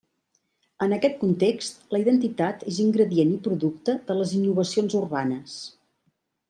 [0.85, 5.61] En aquest context, la identitat és ingredient i producte de les innovacions urbanes.